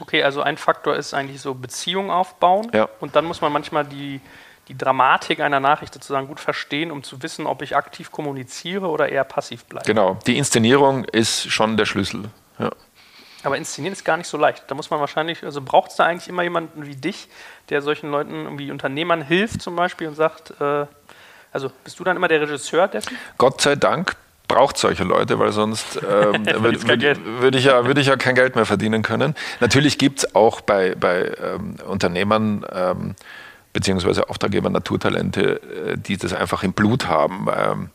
[0.00, 2.88] Okay, also ein Faktor ist eigentlich so Beziehung aufbauen Ja.
[3.00, 4.20] und dann muss man manchmal die,
[4.68, 9.08] die Dramatik einer Nachricht sozusagen gut verstehen, um zu wissen, ob ich aktiv kommuniziere oder
[9.08, 9.86] eher passiv bleibe.
[9.86, 12.24] Genau, die Inszenierung ist schon der Schlüssel.
[12.58, 12.70] Ja.
[13.44, 14.64] Aber inszenieren ist gar nicht so leicht.
[14.68, 17.28] Da muss man wahrscheinlich, also braucht es da eigentlich immer jemanden wie dich,
[17.68, 20.86] der solchen Leuten, wie Unternehmern hilft zum Beispiel und sagt, äh,
[21.52, 23.16] also bist du dann immer der Regisseur dessen?
[23.36, 24.16] Gott sei Dank
[24.48, 28.34] braucht solche Leute, weil sonst ähm, würde würd, würd ich, ja, würd ich ja kein
[28.34, 29.34] Geld mehr verdienen können.
[29.60, 33.14] Natürlich gibt es auch bei, bei ähm, Unternehmern ähm,
[33.72, 37.48] beziehungsweise Auftraggebern Naturtalente, äh, die das einfach im Blut haben.
[37.54, 37.90] Ähm,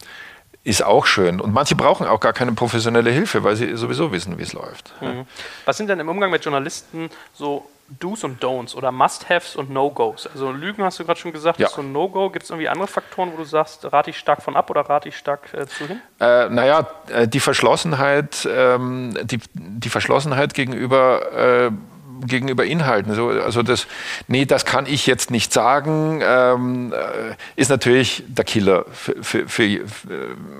[0.63, 1.39] ist auch schön.
[1.39, 4.93] Und manche brauchen auch gar keine professionelle Hilfe, weil sie sowieso wissen, wie es läuft.
[5.01, 5.25] Mhm.
[5.65, 7.67] Was sind denn im Umgang mit Journalisten so
[7.99, 10.27] Do's und Don'ts oder Must-Haves und No-Gos?
[10.27, 11.67] Also Lügen hast du gerade schon gesagt, Ja.
[11.67, 12.29] ist so ein No-Go.
[12.29, 15.09] Gibt es irgendwie andere Faktoren, wo du sagst, rate ich stark von ab oder rate
[15.09, 16.01] ich stark äh, zu hin?
[16.19, 21.71] Äh, naja, äh, die Verschlossenheit, ähm, die, die Verschlossenheit gegenüber, äh,
[22.25, 23.13] gegenüber Inhalten.
[23.15, 23.87] So, also das,
[24.27, 29.47] nee, das kann ich jetzt nicht sagen, ähm, äh, ist natürlich der Killer für, für,
[29.47, 29.85] für,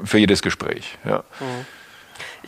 [0.04, 0.98] für jedes Gespräch.
[1.04, 1.24] Ja.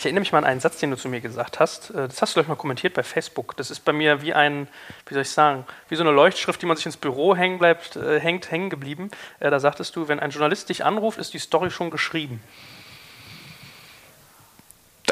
[0.01, 1.91] Ich erinnere mich mal an einen Satz, den du zu mir gesagt hast.
[1.91, 3.55] Äh, Das hast du gleich mal kommentiert bei Facebook.
[3.57, 4.67] Das ist bei mir wie ein,
[5.05, 7.97] wie soll ich sagen, wie so eine Leuchtschrift, die man sich ins Büro hängen bleibt,
[7.97, 9.11] äh, hängt, hängen geblieben.
[9.39, 12.41] Äh, Da sagtest du, wenn ein Journalist dich anruft, ist die Story schon geschrieben.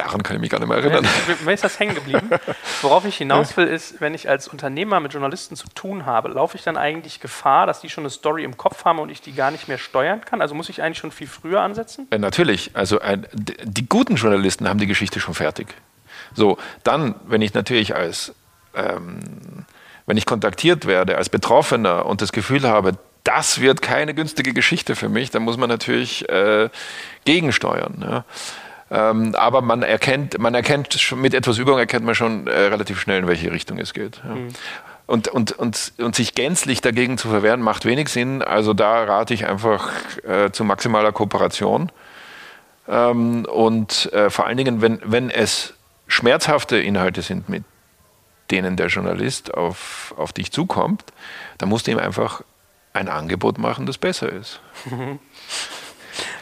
[0.04, 1.06] Daran kann ich mich gar nicht mehr erinnern.
[1.44, 2.30] Mir ist das hängen geblieben.
[2.82, 6.56] Worauf ich hinaus will, ist, wenn ich als Unternehmer mit Journalisten zu tun habe, laufe
[6.56, 9.32] ich dann eigentlich Gefahr, dass die schon eine Story im Kopf haben und ich die
[9.32, 10.40] gar nicht mehr steuern kann?
[10.40, 12.06] Also muss ich eigentlich schon viel früher ansetzen?
[12.10, 15.68] Äh, Natürlich, also ein, d- die guten Journalisten haben die Geschichte schon fertig.
[16.34, 18.34] So, dann, wenn ich natürlich als,
[18.74, 19.20] ähm,
[20.06, 22.92] wenn ich kontaktiert werde als Betroffener und das Gefühl habe,
[23.24, 26.70] das wird keine günstige Geschichte für mich, dann muss man natürlich äh,
[27.24, 28.02] gegensteuern.
[28.02, 28.24] Ja.
[28.90, 33.00] Ähm, aber man erkennt, man erkennt schon, mit etwas Übung erkennt man schon äh, relativ
[33.00, 34.20] schnell, in welche Richtung es geht.
[34.24, 34.36] Ja.
[35.06, 38.42] Und, und, und, und sich gänzlich dagegen zu verwehren, macht wenig Sinn.
[38.42, 39.90] Also da rate ich einfach
[40.24, 41.90] äh, zu maximaler Kooperation.
[42.88, 45.74] Ähm, und äh, vor allen Dingen, wenn, wenn es
[46.06, 47.64] schmerzhafte Inhalte sind, mit
[48.50, 51.04] denen der Journalist auf, auf dich zukommt,
[51.58, 52.42] dann musst du ihm einfach
[52.92, 54.60] ein Angebot machen, das besser ist.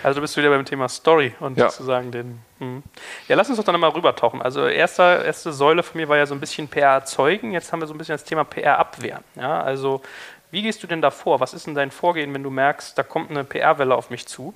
[0.02, 1.70] Also du bist wieder beim Thema Story und Ja.
[1.70, 2.38] sozusagen den.
[2.60, 2.82] Mhm.
[3.26, 4.40] Ja, lass uns doch dann mal rübertauchen.
[4.42, 7.52] Also erster, erste Säule von mir war ja so ein bisschen PR erzeugen.
[7.52, 9.24] Jetzt haben wir so ein bisschen das Thema PR abwehren.
[9.34, 10.02] Ja, also
[10.50, 11.40] wie gehst du denn da vor?
[11.40, 14.54] Was ist denn dein Vorgehen, wenn du merkst, da kommt eine PR-Welle auf mich zu,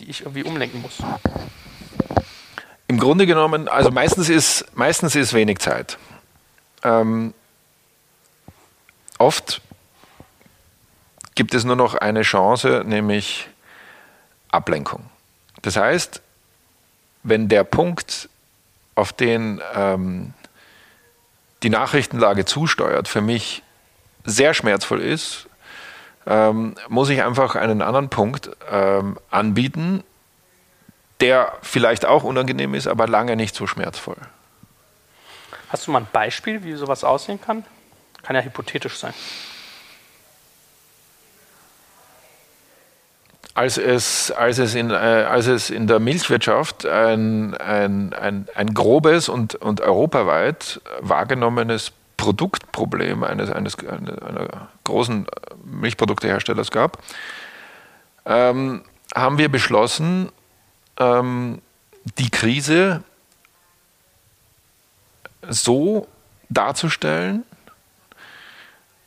[0.00, 0.98] die ich irgendwie umlenken muss?
[2.88, 5.98] Im Grunde genommen, also meistens ist, meistens ist wenig Zeit.
[6.84, 7.34] Ähm,
[9.18, 9.60] oft
[11.34, 13.48] gibt es nur noch eine Chance, nämlich
[14.56, 15.04] Ablenkung.
[15.62, 16.20] Das heißt,
[17.22, 18.28] wenn der Punkt,
[18.94, 20.32] auf den ähm,
[21.62, 23.62] die Nachrichtenlage zusteuert, für mich
[24.24, 25.46] sehr schmerzvoll ist,
[26.26, 30.02] ähm, muss ich einfach einen anderen Punkt ähm, anbieten,
[31.20, 34.16] der vielleicht auch unangenehm ist, aber lange nicht so schmerzvoll.
[35.68, 37.64] Hast du mal ein Beispiel, wie sowas aussehen kann?
[38.22, 39.14] Kann ja hypothetisch sein.
[43.56, 48.74] Als es, als es, in, äh, als es in der Milchwirtschaft ein, ein, ein, ein
[48.74, 55.26] grobes und, und europaweit wahrgenommenes Produktproblem eines, eines einer, großen
[55.64, 56.98] Milchprodukteherstellers gab,
[58.26, 58.82] ähm,
[59.14, 60.28] haben wir beschlossen,
[60.98, 61.62] ähm,
[62.18, 63.04] die Krise
[65.48, 66.08] so
[66.50, 67.44] darzustellen,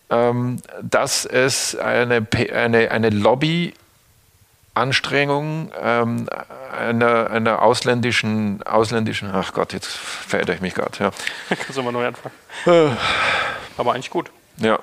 [0.09, 3.09] ähm, dass es eine, eine, eine
[4.79, 6.27] Lobbyanstrengung ähm,
[6.71, 11.11] einer, einer ausländischen, ausländischen, ach Gott, jetzt verändere ich mich gerade, ja.
[11.49, 12.97] Kannst du mal neu anfangen.
[13.77, 14.31] Aber eigentlich gut.
[14.57, 14.79] ja.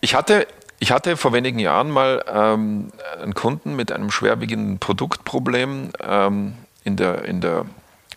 [0.00, 0.48] Ich hatte,
[0.80, 6.96] ich hatte vor wenigen Jahren mal ähm, einen Kunden mit einem schwerwiegenden Produktproblem ähm, in,
[6.96, 7.66] der, in der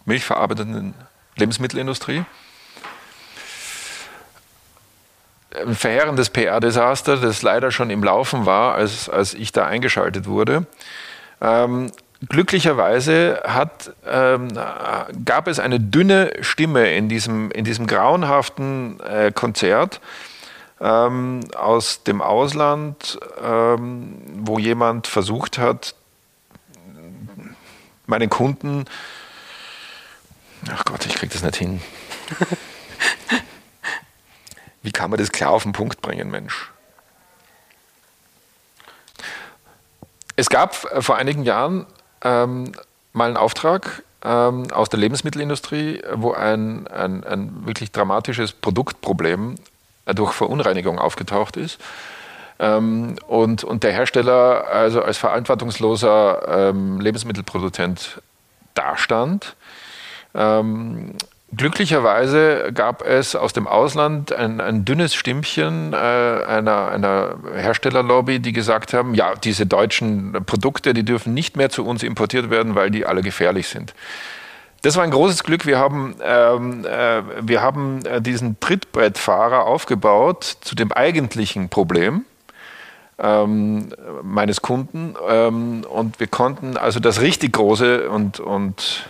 [0.05, 0.95] milchverarbeitenden
[1.35, 2.25] Lebensmittelindustrie.
[5.55, 10.65] Ein verheerendes PR-Desaster, das leider schon im Laufen war, als, als ich da eingeschaltet wurde.
[11.41, 11.91] Ähm,
[12.27, 14.47] glücklicherweise hat, ähm,
[15.23, 20.01] gab es eine dünne Stimme in diesem, in diesem grauenhaften äh, Konzert
[20.81, 25.95] ähm, aus dem Ausland, ähm, wo jemand versucht hat,
[28.07, 28.85] meinen Kunden,
[30.71, 31.81] ach Gott, ich krieg das nicht hin.
[34.85, 36.71] Wie kann man das klar auf den Punkt bringen, Mensch?
[40.35, 41.85] es gab vor einigen Jahren
[42.23, 42.71] ähm,
[43.13, 49.55] mal einen Auftrag ähm, aus der Lebensmittelindustrie, wo ein, ein, ein wirklich dramatisches Produktproblem
[50.05, 51.79] durch Verunreinigung aufgetaucht ist.
[52.59, 58.21] Ähm, und, und der Hersteller also als verantwortungsloser ähm, Lebensmittelproduzent
[58.73, 59.55] dastand.
[60.33, 61.15] Ähm,
[61.55, 68.53] glücklicherweise gab es aus dem Ausland ein, ein dünnes Stimmchen äh, einer, einer Herstellerlobby, die
[68.53, 72.91] gesagt haben, ja, diese deutschen Produkte, die dürfen nicht mehr zu uns importiert werden, weil
[72.91, 73.93] die alle gefährlich sind.
[74.81, 75.65] Das war ein großes Glück.
[75.65, 82.23] Wir haben, ähm, äh, wir haben äh, diesen Trittbrettfahrer aufgebaut zu dem eigentlichen Problem
[83.17, 83.89] ähm,
[84.21, 85.15] meines Kunden.
[85.27, 89.09] Ähm, und wir konnten also das richtig große und, und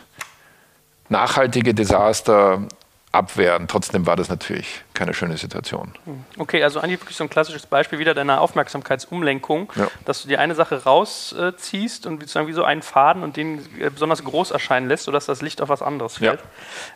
[1.10, 2.68] nachhaltige Desaster
[3.16, 3.68] abwehren.
[3.68, 5.94] Trotzdem war das natürlich keine schöne Situation.
[6.06, 6.24] Hm.
[6.38, 9.88] Okay, also eigentlich wirklich so ein klassisches Beispiel wieder deiner Aufmerksamkeitsumlenkung, ja.
[10.06, 13.90] dass du dir eine Sache rausziehst und sozusagen wie so einen Faden und den äh,
[13.90, 16.42] besonders groß erscheinen lässt, sodass das Licht auf was anderes fällt.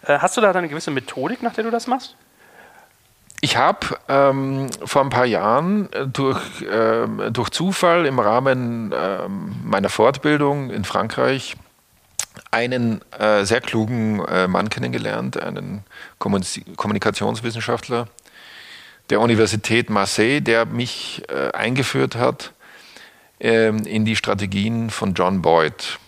[0.07, 0.15] Ja.
[0.15, 2.15] Äh, hast du da eine gewisse Methodik, nach der du das machst?
[3.41, 9.55] Ich habe ähm, vor ein paar Jahren äh, durch, ähm, durch Zufall im Rahmen ähm,
[9.63, 11.55] meiner Fortbildung in Frankreich
[12.51, 15.83] einen äh, sehr klugen äh, Mann kennengelernt, einen
[16.17, 18.07] Kommunikationswissenschaftler
[19.09, 22.53] der Universität Marseille, der mich äh, eingeführt hat
[23.39, 25.99] ähm, in die Strategien von John Boyd,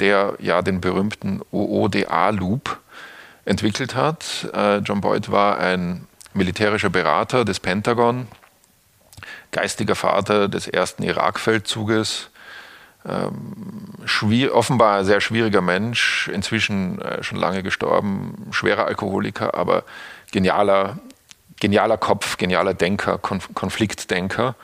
[0.00, 2.78] der ja den berühmten OODA-Loop
[3.44, 4.48] entwickelt hat.
[4.54, 8.28] Äh, John Boyd war ein militärischer Berater des Pentagon,
[9.50, 12.30] geistiger Vater des ersten Irakfeldzuges,
[13.08, 19.84] ähm, offenbar ein sehr schwieriger Mensch, inzwischen äh, schon lange gestorben, schwerer Alkoholiker, aber
[20.32, 20.98] genialer,
[21.60, 24.54] genialer Kopf, genialer Denker, Konf Konfliktdenker,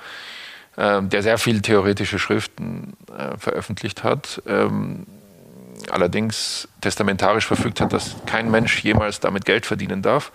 [0.76, 4.42] äh, der sehr viele theoretische Schriften äh, veröffentlicht hat.
[4.46, 5.06] Ähm,
[5.90, 10.32] allerdings testamentarisch verfügt hat, dass kein Mensch jemals damit Geld verdienen darf.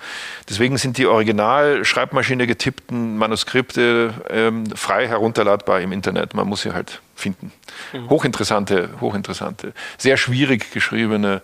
[0.49, 6.33] Deswegen sind die original Schreibmaschine getippten Manuskripte ähm, frei herunterladbar im Internet.
[6.33, 7.51] Man muss sie halt finden.
[7.93, 8.09] Mhm.
[8.09, 11.41] Hochinteressante, hochinteressante, sehr schwierig geschriebene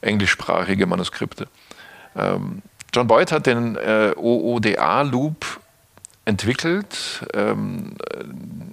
[0.00, 1.48] englischsprachige Manuskripte.
[2.16, 2.62] Ähm,
[2.94, 5.60] John Boyd hat den äh, OODA-Loop
[6.24, 7.26] entwickelt.
[7.34, 7.96] Ähm,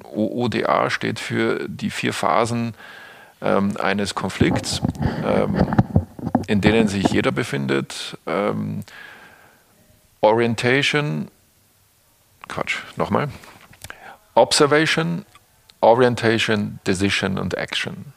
[0.04, 2.74] OODA steht für die vier Phasen
[3.44, 4.82] ähm, eines Konflikts,
[5.26, 5.76] ähm,
[6.48, 8.18] in denen sich jeder befindet.
[8.26, 8.84] Ähm,
[10.22, 11.30] Orientation,
[12.48, 13.30] Quatsch, nochmal.
[14.36, 15.26] Observation,
[15.82, 18.14] Orientation, Decision und Action.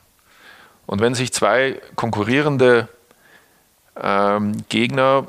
[0.87, 2.89] Und wenn sich zwei konkurrierende
[4.01, 5.27] ähm, Gegner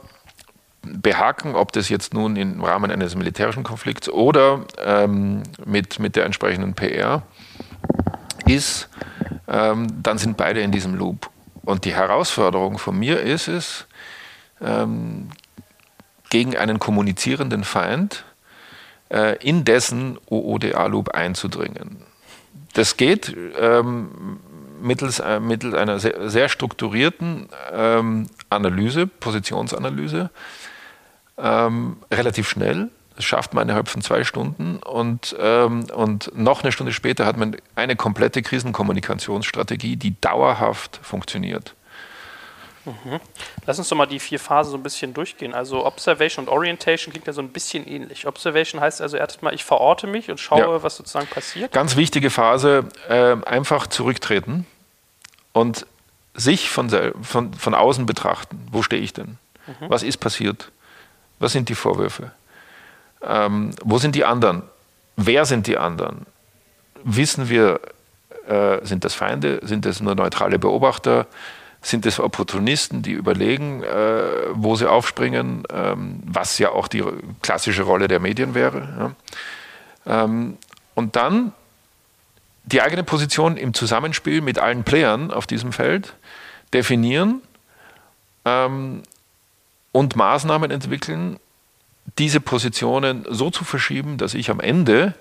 [0.83, 6.25] behaken, ob das jetzt nun im Rahmen eines militärischen Konflikts oder ähm, mit, mit der
[6.25, 7.23] entsprechenden PR
[8.47, 8.89] ist,
[9.47, 11.29] ähm, dann sind beide in diesem Loop.
[11.63, 13.87] Und die Herausforderung von mir ist es,
[14.61, 15.29] ähm,
[16.29, 18.25] gegen einen kommunizierenden Feind
[19.09, 21.97] äh, in dessen OODA-Loop einzudringen.
[22.73, 24.39] Das geht ähm,
[24.81, 30.29] mittels, äh, mittels einer sehr, sehr strukturierten ähm, Analyse, Positionsanalyse,
[31.37, 36.71] ähm, relativ schnell das schafft man innerhalb von zwei Stunden und, ähm, und noch eine
[36.71, 41.73] Stunde später hat man eine komplette Krisenkommunikationsstrategie, die dauerhaft funktioniert.
[42.85, 43.19] Mhm.
[43.65, 45.55] Lass uns doch mal die vier Phasen so ein bisschen durchgehen.
[45.55, 48.27] Also Observation und Orientation klingt ja so ein bisschen ähnlich.
[48.27, 50.83] Observation heißt also erstmal, ich verorte mich und schaue, ja.
[50.83, 51.71] was sozusagen passiert.
[51.71, 54.67] Ganz wichtige Phase, äh, einfach zurücktreten
[55.53, 55.87] und
[56.35, 56.91] sich von,
[57.23, 58.67] von, von außen betrachten.
[58.71, 59.39] Wo stehe ich denn?
[59.65, 59.89] Mhm.
[59.89, 60.71] Was ist passiert?
[61.39, 62.31] Was sind die Vorwürfe?
[63.21, 64.63] Ähm, wo sind die anderen?
[65.15, 66.25] Wer sind die anderen?
[67.03, 67.79] Wissen wir,
[68.47, 69.59] äh, sind das Feinde?
[69.63, 71.27] Sind das nur neutrale Beobachter?
[71.81, 74.21] Sind es Opportunisten, die überlegen, äh,
[74.53, 77.03] wo sie aufspringen, ähm, was ja auch die
[77.41, 79.13] klassische Rolle der Medien wäre?
[80.05, 80.23] Ja?
[80.23, 80.57] Ähm,
[80.95, 81.53] und dann
[82.63, 86.15] die eigene Position im Zusammenspiel mit allen Playern auf diesem Feld
[86.73, 87.41] definieren
[88.43, 89.03] ähm,
[89.93, 91.39] und Maßnahmen entwickeln,
[92.17, 95.13] diese Positionen so zu verschieben, dass ich am Ende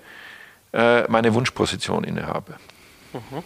[0.73, 2.55] äh, meine Wunschposition innehabe.
[3.13, 3.43] Mhm.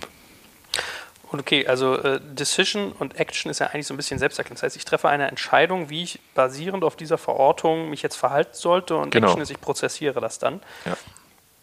[1.34, 4.60] Okay, also äh, Decision und Action ist ja eigentlich so ein bisschen selbsterklärend.
[4.60, 8.54] Das heißt, ich treffe eine Entscheidung, wie ich basierend auf dieser Verortung mich jetzt verhalten
[8.54, 9.28] sollte und genau.
[9.28, 10.60] Action ist, ich prozessiere das dann.
[10.86, 10.98] Ja.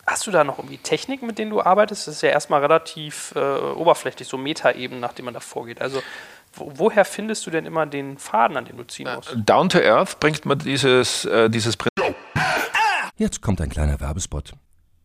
[0.07, 2.07] Hast du da noch irgendwie Techniken, mit denen du arbeitest?
[2.07, 5.83] Das ist ja erstmal relativ äh, oberflächlich, so Metaebenen, nach denen man da vorgeht.
[5.83, 6.03] Also
[6.61, 9.37] woher findest du denn immer den Faden, an dem du ziehen musst?
[9.47, 12.15] Down to Earth bringt man dieses, äh, dieses Prinzip.
[13.17, 14.53] Jetzt kommt ein kleiner Werbespot.